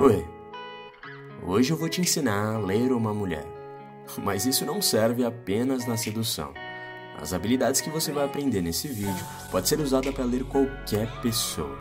Oi, 0.00 0.26
hoje 1.42 1.72
eu 1.72 1.76
vou 1.76 1.88
te 1.88 2.00
ensinar 2.00 2.54
a 2.54 2.58
ler 2.58 2.92
uma 2.92 3.14
mulher. 3.14 3.46
Mas 4.22 4.46
isso 4.46 4.66
não 4.66 4.82
serve 4.82 5.24
apenas 5.24 5.86
na 5.86 5.96
sedução. 5.96 6.52
As 7.20 7.32
habilidades 7.32 7.80
que 7.80 7.90
você 7.90 8.10
vai 8.10 8.24
aprender 8.24 8.60
nesse 8.62 8.88
vídeo 8.88 9.24
pode 9.50 9.68
ser 9.68 9.78
usada 9.78 10.12
para 10.12 10.24
ler 10.24 10.44
qualquer 10.44 11.08
pessoa. 11.20 11.78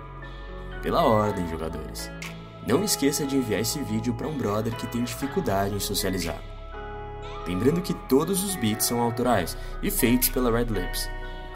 Pela 0.83 1.03
ordem, 1.03 1.47
jogadores. 1.49 2.11
Não 2.67 2.83
esqueça 2.83 3.25
de 3.25 3.37
enviar 3.37 3.61
esse 3.61 3.79
vídeo 3.81 4.13
para 4.13 4.27
um 4.27 4.37
brother 4.37 4.75
que 4.75 4.85
tem 4.87 5.03
dificuldade 5.03 5.73
em 5.73 5.79
socializar. 5.79 6.39
Lembrando 7.47 7.81
que 7.81 7.93
todos 8.07 8.43
os 8.43 8.55
beats 8.55 8.85
são 8.85 9.01
autorais 9.01 9.57
e 9.81 9.89
feitos 9.89 10.29
pela 10.29 10.51
Red 10.51 10.65
Lips, 10.65 11.09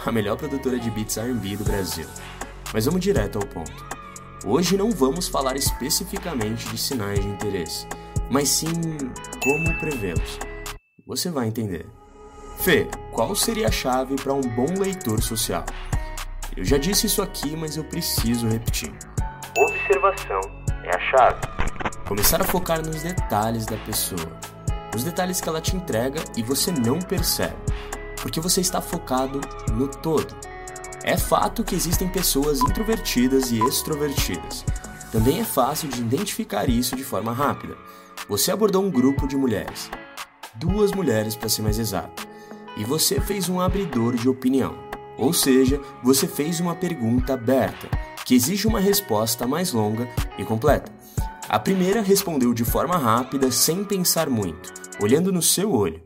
a 0.06 0.12
melhor 0.12 0.38
produtora 0.38 0.78
de 0.78 0.90
beats 0.92 1.18
R&B 1.18 1.58
do 1.58 1.64
Brasil. 1.64 2.08
Mas 2.74 2.86
vamos 2.86 3.02
direto 3.02 3.40
ao 3.40 3.46
ponto. 3.46 3.74
Hoje 4.46 4.78
não 4.78 4.92
vamos 4.92 5.28
falar 5.28 5.56
especificamente 5.56 6.70
de 6.70 6.78
sinais 6.78 7.20
de 7.20 7.28
interesse, 7.28 7.88
mas 8.30 8.50
sim 8.50 8.72
como 9.44 9.80
prevê-los. 9.80 10.40
Você 11.08 11.32
vai 11.32 11.48
entender. 11.48 11.88
Fê, 12.60 12.88
qual 13.12 13.36
seria 13.36 13.68
a 13.68 13.72
chave 13.72 14.16
para 14.16 14.34
um 14.34 14.42
bom 14.42 14.72
leitor 14.78 15.22
social? 15.22 15.66
Eu 16.56 16.64
já 16.64 16.78
disse 16.78 17.08
isso 17.08 17.22
aqui, 17.22 17.56
mas 17.56 17.76
eu 17.76 17.84
preciso 17.84 18.48
repetir. 18.48 18.94
Observação 19.58 20.42
é 20.84 20.96
a 20.96 21.00
chave. 21.00 21.42
Começar 22.08 22.42
a 22.42 22.46
focar 22.46 22.86
nos 22.86 23.02
detalhes 23.02 23.66
da 23.66 23.78
pessoa, 23.78 24.40
os 24.96 25.04
detalhes 25.04 25.42
que 25.42 25.50
ela 25.50 25.60
te 25.60 25.76
entrega 25.76 26.24
e 26.38 26.44
você 26.44 26.72
não 26.72 27.00
percebe, 27.00 27.56
porque 28.26 28.42
você 28.42 28.60
está 28.60 28.82
focado 28.82 29.40
no 29.72 29.88
todo. 29.88 30.36
É 31.04 31.16
fato 31.16 31.64
que 31.64 31.76
existem 31.76 32.08
pessoas 32.08 32.60
introvertidas 32.60 33.52
e 33.52 33.60
extrovertidas. 33.60 34.66
Também 35.12 35.42
é 35.42 35.44
fácil 35.44 35.90
de 35.90 36.02
identificar 36.02 36.68
isso 36.68 36.96
de 36.96 37.04
forma 37.04 37.32
rápida. 37.32 37.78
Você 38.28 38.52
abordou 38.52 38.84
um 38.84 38.90
grupo 38.90 39.28
de 39.28 39.38
mulheres, 39.38 39.92
duas 40.56 40.92
mulheres 40.92 41.36
para 41.36 41.50
ser 41.50 41.62
mais 41.62 41.78
exato, 41.78 42.28
e 42.76 42.84
você 42.84 43.22
fez 43.22 43.48
um 43.48 43.62
abridor 43.62 44.16
de 44.16 44.28
opinião. 44.28 44.76
Ou 45.20 45.32
seja, 45.32 45.80
você 46.02 46.28
fez 46.28 46.60
uma 46.60 46.74
pergunta 46.74 47.36
aberta, 47.36 47.88
que 48.26 48.34
exige 48.34 48.68
uma 48.68 48.80
resposta 48.80 49.46
mais 49.46 49.72
longa 49.72 50.10
e 50.36 50.44
completa. 50.44 50.92
A 51.48 51.60
primeira 51.60 52.02
respondeu 52.02 52.56
de 52.56 52.66
forma 52.66 52.98
rápida, 52.98 53.52
sem 53.52 53.84
pensar 53.84 54.32
muito, 54.32 54.74
olhando 55.00 55.32
no 55.32 55.44
seu 55.44 55.72
olho. 55.72 56.05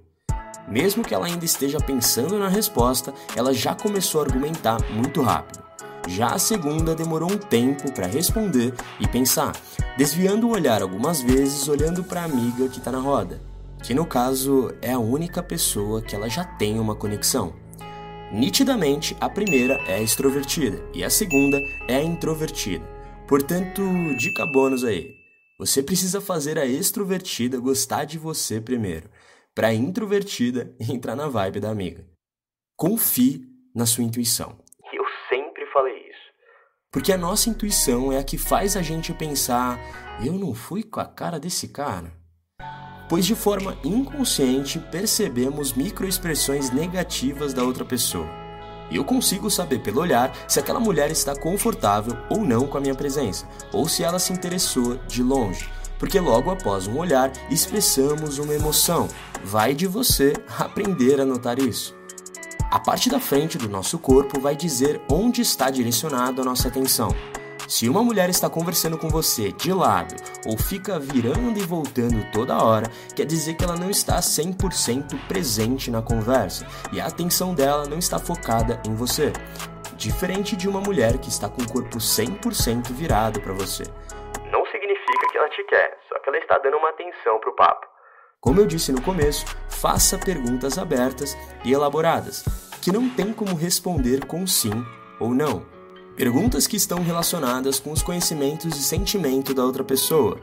Mesmo 0.70 1.04
que 1.04 1.14
ela 1.14 1.26
ainda 1.26 1.44
esteja 1.44 1.80
pensando 1.80 2.38
na 2.38 2.48
resposta, 2.48 3.14
ela 3.36 3.54
já 3.54 3.74
começou 3.74 4.22
a 4.22 4.26
argumentar 4.26 4.80
muito 4.92 5.22
rápido. 5.22 5.64
Já 6.08 6.28
a 6.28 6.40
segunda 6.40 6.96
demorou 6.96 7.32
um 7.32 7.38
tempo 7.38 7.92
para 7.92 8.08
responder 8.08 8.74
e 9.00 9.08
pensar, 9.08 9.56
desviando 9.98 10.48
o 10.48 10.52
olhar 10.52 10.82
algumas 10.82 11.22
vezes, 11.22 11.68
olhando 11.68 12.04
para 12.04 12.22
a 12.22 12.26
amiga 12.26 12.68
que 12.68 12.78
está 12.78 12.92
na 12.92 13.00
roda, 13.00 13.42
que 13.84 13.94
no 13.94 14.06
caso 14.06 14.74
é 14.82 14.92
a 14.92 15.00
única 15.00 15.42
pessoa 15.42 16.02
que 16.02 16.16
ela 16.16 16.30
já 16.30 16.44
tem 16.44 16.80
uma 16.80 16.96
conexão. 16.96 17.54
Nitidamente, 18.32 19.18
a 19.20 19.28
primeira 19.28 19.80
é 19.88 20.02
extrovertida 20.02 20.84
e 20.94 21.04
a 21.04 21.10
segunda 21.10 21.60
é 21.88 22.02
introvertida. 22.02 22.86
Portanto, 23.28 23.82
dica 24.18 24.46
bônus 24.46 24.84
aí. 24.84 25.16
Você 25.58 25.84
precisa 25.84 26.22
fazer 26.22 26.58
a 26.58 26.66
extrovertida 26.66 27.60
gostar 27.60 28.06
de 28.06 28.18
você 28.18 28.62
primeiro, 28.62 29.10
para 29.56 29.74
introvertida 29.74 30.76
entrar 30.80 31.16
na 31.16 31.28
vibe 31.28 31.60
da 31.60 31.70
amiga. 31.70 32.06
Confie 32.78 33.46
na 33.76 33.86
sua 33.86 34.04
intuição. 34.04 34.58
Eu 34.94 35.04
sempre 35.30 35.66
falei 35.74 35.96
isso. 35.96 36.20
Porque 36.92 37.12
a 37.12 37.18
nossa 37.18 37.50
intuição 37.50 38.12
é 38.12 38.18
a 38.18 38.24
que 38.24 38.38
faz 38.38 38.76
a 38.76 38.82
gente 38.82 39.14
pensar: 39.14 39.80
eu 40.26 40.34
não 40.34 40.54
fui 40.54 40.84
com 40.84 41.00
a 41.00 41.06
cara 41.06 41.40
desse 41.40 41.68
cara 41.68 42.20
pois 43.10 43.26
de 43.26 43.34
forma 43.34 43.76
inconsciente 43.84 44.80
percebemos 44.80 45.74
microexpressões 45.74 46.70
negativas 46.70 47.54
da 47.54 47.64
outra 47.64 47.84
pessoa. 47.84 48.30
E 48.92 48.96
eu 48.96 49.04
consigo 49.04 49.50
saber 49.50 49.80
pelo 49.80 50.00
olhar 50.00 50.32
se 50.48 50.60
aquela 50.60 50.80
mulher 50.80 51.12
está 51.12 51.36
confortável 51.36 52.16
ou 52.30 52.40
não 52.40 52.68
com 52.68 52.78
a 52.78 52.82
minha 52.82 52.96
presença, 52.96 53.48
ou 53.74 53.88
se 53.88 54.04
ela 54.04 54.20
se 54.20 54.32
interessou 54.32 54.96
de 55.08 55.24
longe, 55.24 55.70
porque 56.00 56.20
logo 56.20 56.50
após 56.50 56.88
um 56.88 56.98
olhar 56.98 57.32
expressamos 57.52 58.40
uma 58.40 58.56
emoção. 58.56 59.08
Vai 59.44 59.76
de 59.76 59.86
você 59.86 60.34
aprender 60.58 61.22
a 61.22 61.26
notar 61.26 61.60
isso. 61.60 61.96
A 62.72 62.80
parte 62.80 63.10
da 63.10 63.20
frente 63.20 63.58
do 63.58 63.68
nosso 63.68 64.00
corpo 64.00 64.40
vai 64.40 64.56
dizer 64.56 65.02
onde 65.12 65.42
está 65.42 65.70
direcionada 65.70 66.42
a 66.42 66.46
nossa 66.46 66.70
atenção. 66.70 67.14
Se 67.68 67.88
uma 67.88 68.04
mulher 68.04 68.32
está 68.32 68.50
conversando 68.50 68.98
com 68.98 69.10
você 69.10 69.52
de 69.52 69.72
lado 69.72 70.16
ou 70.46 70.58
fica 70.58 71.00
virando 71.00 71.60
e 71.60 71.62
voltando 71.62 72.26
toda 72.32 72.64
hora, 72.64 72.90
quer 73.16 73.26
dizer 73.26 73.54
que 73.54 73.64
ela 73.64 73.76
não 73.76 73.92
está 73.92 74.20
100% 74.20 75.20
presente 75.28 75.92
na 75.92 76.02
conversa 76.02 76.66
e 76.92 77.00
a 77.00 77.06
atenção 77.06 77.54
dela 77.54 77.86
não 77.86 78.00
está 78.00 78.18
focada 78.18 78.82
em 78.88 78.96
você. 78.96 79.32
Diferente 79.96 80.56
de 80.56 80.68
uma 80.68 80.82
mulher 80.82 81.20
que 81.20 81.30
está 81.30 81.48
com 81.48 81.62
o 81.62 81.68
corpo 81.68 82.00
100% 82.00 82.92
virado 82.92 83.40
para 83.40 83.54
você. 83.54 83.84
Não 85.60 85.66
significa 85.66 85.70
que 85.70 85.76
ela 85.76 85.90
te 85.90 85.90
quer, 85.90 85.98
só 86.08 86.20
que 86.20 86.30
ela 86.30 86.38
está 86.38 86.58
dando 86.60 86.78
uma 86.78 86.90
atenção 86.90 87.40
pro 87.40 87.56
papo. 87.56 87.88
Como 88.40 88.60
eu 88.60 88.66
disse 88.66 88.92
no 88.92 89.02
começo, 89.02 89.46
faça 89.68 90.18
perguntas 90.18 90.78
abertas 90.78 91.36
e 91.66 91.74
elaboradas, 91.74 92.44
que 92.82 92.92
não 92.92 93.10
tem 93.10 93.34
como 93.34 93.56
responder 93.56 94.26
com 94.26 94.48
sim 94.48 94.86
ou 95.20 95.34
não. 95.34 95.66
Perguntas 96.16 96.68
que 96.68 96.78
estão 96.78 97.02
relacionadas 97.02 97.80
com 97.80 97.92
os 97.92 98.02
conhecimentos 98.02 98.78
e 98.78 98.84
sentimento 98.84 99.54
da 99.54 99.64
outra 99.64 99.84
pessoa. 99.84 100.40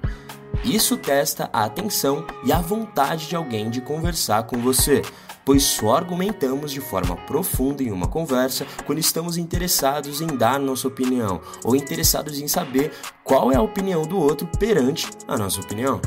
Isso 0.65 0.97
testa 0.97 1.49
a 1.53 1.65
atenção 1.65 2.27
e 2.45 2.53
a 2.53 2.59
vontade 2.59 3.29
de 3.29 3.37
alguém 3.37 3.71
de 3.71 3.81
conversar 3.81 4.47
com 4.47 4.59
você, 4.59 5.03
pois 5.47 5.63
só 5.63 5.95
argumentamos 5.95 6.73
de 6.73 6.81
forma 6.81 7.17
profunda 7.17 7.81
em 7.83 7.93
uma 7.93 8.09
conversa 8.09 8.67
quando 8.85 8.99
estamos 8.99 9.39
interessados 9.39 10.21
em 10.21 10.27
dar 10.27 10.59
nossa 10.59 10.89
opinião 10.89 11.41
ou 11.65 11.77
interessados 11.77 12.41
em 12.41 12.49
saber 12.49 12.93
qual 13.23 13.53
é 13.53 13.57
a 13.57 13.63
opinião 13.63 14.03
do 14.03 14.19
outro 14.19 14.49
perante 14.59 15.09
a 15.29 15.39
nossa 15.39 15.61
opinião 15.61 16.01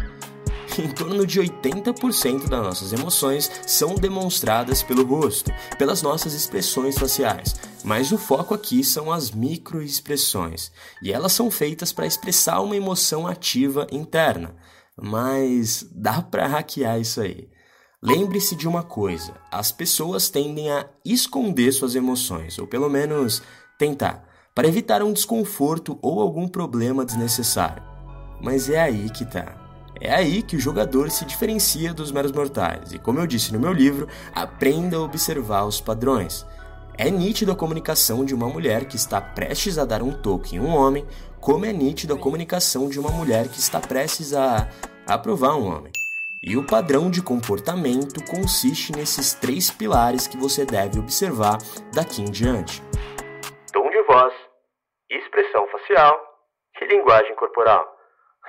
em 0.77 0.89
torno 0.89 1.25
de 1.25 1.39
80% 1.39 2.47
das 2.47 2.61
nossas 2.61 2.93
emoções 2.93 3.49
são 3.65 3.95
demonstradas 3.95 4.83
pelo 4.83 5.03
rosto, 5.03 5.51
pelas 5.77 6.01
nossas 6.01 6.33
expressões 6.33 6.97
faciais. 6.97 7.55
Mas 7.83 8.11
o 8.11 8.17
foco 8.17 8.53
aqui 8.53 8.83
são 8.83 9.11
as 9.11 9.31
microexpressões, 9.31 10.71
e 11.01 11.11
elas 11.11 11.33
são 11.33 11.49
feitas 11.49 11.91
para 11.91 12.05
expressar 12.05 12.61
uma 12.61 12.75
emoção 12.75 13.27
ativa 13.27 13.87
interna. 13.91 14.55
Mas 14.95 15.85
dá 15.91 16.21
para 16.21 16.47
hackear 16.47 16.99
isso 16.99 17.19
aí. 17.21 17.49
Lembre-se 18.01 18.55
de 18.55 18.65
uma 18.65 18.81
coisa: 18.81 19.33
as 19.51 19.73
pessoas 19.73 20.29
tendem 20.29 20.71
a 20.71 20.85
esconder 21.03 21.71
suas 21.73 21.95
emoções, 21.95 22.57
ou 22.57 22.65
pelo 22.65 22.89
menos 22.89 23.41
tentar, 23.77 24.25
para 24.55 24.67
evitar 24.67 25.03
um 25.03 25.11
desconforto 25.11 25.99
ou 26.01 26.21
algum 26.21 26.47
problema 26.47 27.03
desnecessário. 27.03 27.83
Mas 28.41 28.69
é 28.69 28.79
aí 28.79 29.09
que 29.09 29.25
tá. 29.25 29.57
É 29.99 30.13
aí 30.13 30.41
que 30.41 30.55
o 30.55 30.59
jogador 30.59 31.11
se 31.11 31.25
diferencia 31.25 31.93
dos 31.93 32.09
meros 32.09 32.31
mortais, 32.31 32.93
e 32.93 32.97
como 32.97 33.19
eu 33.19 33.27
disse 33.27 33.51
no 33.51 33.59
meu 33.59 33.73
livro, 33.73 34.07
aprenda 34.33 34.95
a 34.95 35.01
observar 35.01 35.65
os 35.65 35.81
padrões. 35.81 36.45
É 36.97 37.11
nítido 37.11 37.51
a 37.51 37.55
comunicação 37.55 38.23
de 38.23 38.33
uma 38.33 38.47
mulher 38.47 38.85
que 38.85 38.95
está 38.95 39.19
prestes 39.19 39.77
a 39.77 39.83
dar 39.83 40.01
um 40.01 40.11
toque 40.11 40.55
em 40.55 40.59
um 40.59 40.69
homem, 40.69 41.05
como 41.41 41.65
é 41.65 41.73
nítido 41.73 42.13
a 42.13 42.17
comunicação 42.17 42.87
de 42.87 42.97
uma 42.97 43.11
mulher 43.11 43.49
que 43.49 43.59
está 43.59 43.81
prestes 43.81 44.33
a 44.33 44.69
aprovar 45.05 45.55
um 45.57 45.65
homem. 45.65 45.91
E 46.41 46.55
o 46.55 46.65
padrão 46.65 47.11
de 47.11 47.21
comportamento 47.21 48.23
consiste 48.23 48.93
nesses 48.93 49.33
três 49.33 49.69
pilares 49.69 50.25
que 50.25 50.37
você 50.37 50.65
deve 50.65 50.97
observar 50.97 51.57
daqui 51.93 52.21
em 52.21 52.31
diante: 52.31 52.81
tom 53.73 53.89
de 53.89 54.01
voz, 54.03 54.33
expressão 55.09 55.67
facial 55.67 56.17
e 56.81 56.85
linguagem 56.85 57.35
corporal. 57.35 57.85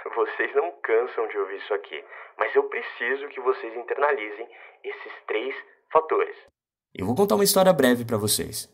Vocês 0.15 0.55
não 0.55 0.71
cansam 0.83 1.27
de 1.29 1.39
ouvir 1.39 1.57
isso 1.57 1.75
aqui, 1.75 2.05
mas 2.39 2.55
eu 2.55 2.63
preciso 2.65 3.29
que 3.29 3.41
vocês 3.41 3.77
internalizem 3.77 4.49
esses 4.83 5.13
três 5.27 5.55
fatores. 5.93 6.35
Eu 6.95 7.07
vou 7.07 7.15
contar 7.15 7.35
uma 7.35 7.45
história 7.45 7.73
breve 7.73 8.05
para 8.05 8.17
vocês. 8.17 8.69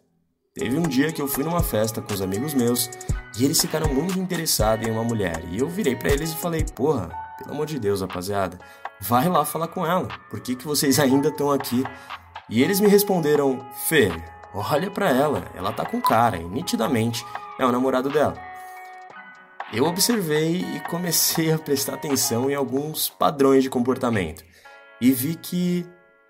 Teve 0.54 0.76
um 0.76 0.82
dia 0.82 1.12
que 1.12 1.20
eu 1.20 1.26
fui 1.26 1.42
numa 1.42 1.62
festa 1.62 2.00
com 2.00 2.12
os 2.12 2.22
amigos 2.22 2.54
meus 2.54 2.88
e 3.38 3.44
eles 3.44 3.60
ficaram 3.60 3.92
muito 3.92 4.18
interessados 4.18 4.86
em 4.86 4.90
uma 4.90 5.04
mulher. 5.04 5.42
E 5.50 5.58
eu 5.58 5.68
virei 5.68 5.96
para 5.96 6.10
eles 6.10 6.32
e 6.32 6.40
falei: 6.40 6.64
Porra, 6.74 7.10
pelo 7.38 7.52
amor 7.52 7.66
de 7.66 7.78
Deus, 7.78 8.00
rapaziada, 8.00 8.58
vai 9.00 9.28
lá 9.28 9.44
falar 9.44 9.68
com 9.68 9.86
ela. 9.86 10.08
Por 10.30 10.40
que, 10.40 10.56
que 10.56 10.66
vocês 10.66 10.98
ainda 10.98 11.28
estão 11.28 11.50
aqui? 11.50 11.84
E 12.48 12.62
eles 12.62 12.80
me 12.80 12.88
responderam: 12.88 13.64
Fê, 13.88 14.10
olha 14.54 14.90
para 14.90 15.10
ela, 15.10 15.50
ela 15.54 15.72
tá 15.72 15.84
com 15.84 16.00
cara 16.00 16.36
e 16.36 16.44
nitidamente 16.44 17.24
é 17.58 17.66
o 17.66 17.72
namorado 17.72 18.08
dela. 18.08 18.36
Eu 19.72 19.84
observei 19.84 20.60
e 20.60 20.80
comecei 20.88 21.52
a 21.52 21.58
prestar 21.58 21.94
atenção 21.94 22.48
em 22.48 22.54
alguns 22.54 23.08
padrões 23.08 23.64
de 23.64 23.70
comportamento 23.70 24.44
e 25.00 25.10
vi 25.10 25.34
que 25.34 25.84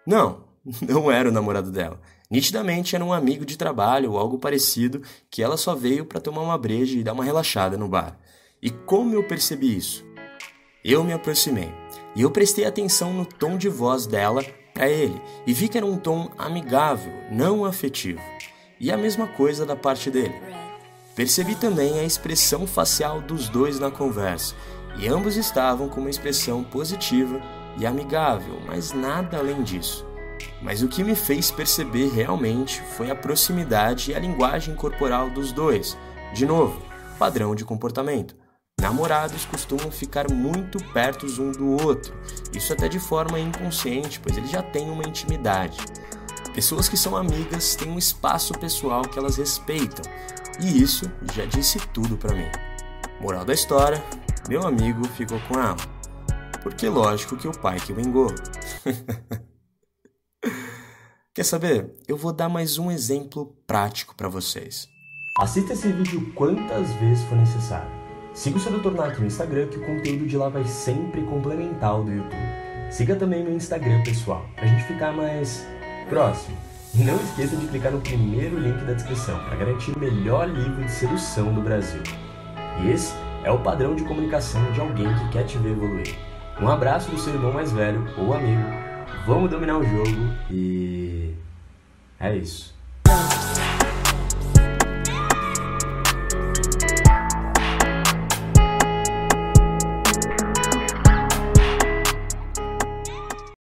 não, 0.07 0.45
não 0.81 1.11
era 1.11 1.29
o 1.29 1.33
namorado 1.33 1.71
dela. 1.71 2.01
Nitidamente 2.31 2.97
era 2.97 3.05
um 3.05 3.13
amigo 3.13 3.45
de 3.45 3.57
trabalho 3.57 4.13
ou 4.13 4.19
algo 4.19 4.39
parecido 4.39 5.03
que 5.31 5.43
ela 5.43 5.57
só 5.57 5.75
veio 5.75 6.07
para 6.07 6.21
tomar 6.21 6.43
uma 6.43 6.59
breja 6.59 6.99
e 6.99 7.05
dar 7.05 7.13
uma 7.13 7.23
relaxada 7.23 7.77
no 7.77 7.89
bar. 7.89 8.19
E 8.61 8.71
como 8.71 9.15
eu 9.15 9.23
percebi 9.23 9.77
isso? 9.77 10.05
Eu 10.83 11.05
me 11.05 11.13
aproximei 11.13 11.73
e 12.17 12.23
eu 12.23 12.31
prestei 12.31 12.65
atenção 12.65 13.13
no 13.13 13.27
tom 13.27 13.59
de 13.59 13.69
voz 13.69 14.07
dela 14.07 14.43
para 14.73 14.89
ele 14.89 15.21
e 15.47 15.53
vi 15.53 15.69
que 15.69 15.77
era 15.77 15.87
um 15.87 15.99
tom 15.99 16.31
amigável, 16.39 17.13
não 17.31 17.65
afetivo. 17.65 18.21
E 18.81 18.91
a 18.91 18.97
mesma 18.97 19.27
coisa 19.27 19.67
da 19.67 19.77
parte 19.77 20.11
dele. 20.11 20.35
Percebi 21.15 21.55
também 21.55 21.99
a 21.99 22.05
expressão 22.05 22.67
facial 22.67 23.21
dos 23.21 23.49
dois 23.49 23.79
na 23.79 23.91
conversa, 23.91 24.55
e 24.99 25.09
ambos 25.09 25.37
estavam 25.37 25.89
com 25.89 26.01
uma 26.01 26.11
expressão 26.11 26.65
positiva 26.65 27.41
e 27.79 27.87
amigável, 27.87 28.61
mas 28.67 28.93
nada 28.93 29.39
além 29.39 29.63
disso. 29.63 30.07
Mas 30.63 30.83
o 30.83 30.89
que 30.89 31.05
me 31.05 31.15
fez 31.15 31.51
perceber 31.51 32.09
realmente 32.09 32.83
foi 32.97 33.11
a 33.11 33.15
proximidade 33.15 34.11
e 34.11 34.15
a 34.15 34.19
linguagem 34.19 34.75
corporal 34.75 35.31
dos 35.31 35.53
dois. 35.53 35.97
De 36.35 36.45
novo, 36.45 36.81
padrão 37.19 37.55
de 37.55 37.65
comportamento. 37.65 38.37
Namorados 38.79 39.47
costumam 39.47 39.91
ficar 39.91 40.31
muito 40.31 40.77
perto 40.93 41.25
um 41.41 41.51
do 41.51 41.83
outro, 41.83 42.15
isso 42.55 42.75
até 42.75 42.89
de 42.89 43.01
forma 43.01 43.41
inconsciente, 43.41 44.21
pois 44.21 44.37
eles 44.37 44.51
já 44.51 44.63
têm 44.63 44.91
uma 44.91 45.09
intimidade. 45.09 45.79
Pessoas 46.55 46.87
que 46.87 46.97
são 46.97 47.17
amigas 47.17 47.75
têm 47.75 47.91
um 47.91 47.99
espaço 47.99 48.53
pessoal 48.53 49.03
que 49.03 49.19
elas 49.19 49.39
respeitam, 49.39 50.05
e 50.61 50.83
isso 50.83 51.11
já 51.35 51.47
disse 51.47 51.79
tudo 51.89 52.19
para 52.19 52.35
mim. 52.35 52.49
Moral 53.19 53.47
da 53.47 53.55
história: 53.55 54.05
meu 54.47 54.67
amigo 54.67 55.09
ficou 55.09 55.41
com 55.49 55.59
ela. 55.59 55.77
Porque 56.63 56.89
lógico 56.89 57.37
que 57.37 57.49
o 57.49 57.59
pai 57.59 57.81
que 57.81 57.93
vingou. 57.93 58.33
Quer 61.35 61.45
saber? 61.45 61.95
Eu 62.07 62.17
vou 62.17 62.33
dar 62.33 62.49
mais 62.49 62.79
um 62.79 62.91
exemplo 62.91 63.57
prático 63.67 64.15
para 64.15 64.29
vocês. 64.29 64.87
Assista 65.39 65.73
esse 65.73 65.93
vídeo 65.93 66.33
quantas 66.35 66.89
vezes 66.95 67.25
for 67.25 67.37
necessário. 67.37 68.06
Siga 68.37 68.59
o 68.59 68.61
Sedutor 68.61 68.93
Nato 68.93 69.19
no 69.19 69.27
Instagram 69.27 69.67
que 69.69 69.79
o 69.79 69.81
conteúdo 69.81 70.27
de 70.27 70.37
lá 70.37 70.51
vai 70.51 70.63
sempre 70.67 71.23
complementar 71.23 71.99
o 71.99 72.05
do 72.05 72.13
YouTube. 72.13 72.37
Siga 72.91 73.17
também 73.17 73.43
meu 73.43 73.55
Instagram 73.55 74.03
pessoal, 74.03 74.45
pra 74.55 74.67
gente 74.67 74.85
ficar 74.85 75.11
mais 75.11 75.67
próximo. 76.11 76.55
E 76.95 76.99
não 76.99 77.17
esqueça 77.17 77.57
de 77.57 77.67
clicar 77.67 77.93
no 77.93 78.01
primeiro 78.03 78.59
link 78.59 78.85
da 78.85 78.93
descrição 78.93 79.43
para 79.43 79.57
garantir 79.57 79.97
o 79.97 79.99
melhor 79.99 80.51
livro 80.51 80.85
de 80.85 80.93
sedução 80.93 81.55
do 81.55 81.63
Brasil. 81.63 82.03
E 82.83 82.91
esse 82.91 83.15
é 83.43 83.51
o 83.51 83.59
padrão 83.61 83.97
de 83.97 84.05
comunicação 84.05 84.71
de 84.73 84.83
alguém 84.83 85.09
que 85.15 85.29
quer 85.31 85.45
te 85.45 85.57
ver 85.57 85.71
evoluir. 85.71 86.15
Um 86.61 86.69
abraço 86.69 87.11
do 87.11 87.19
seu 87.19 87.33
irmão 87.33 87.55
mais 87.55 87.73
velho 87.73 88.07
ou 88.19 88.35
amigo. 88.35 88.69
Vamos 89.27 89.51
dominar 89.51 89.79
o 89.79 89.83
jogo 89.83 90.31
e 90.51 91.33
é 92.21 92.37
isso. 92.37 92.76